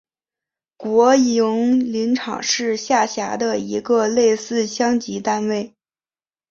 [0.77, 5.75] 国营林场是下辖的一个类似乡级单位。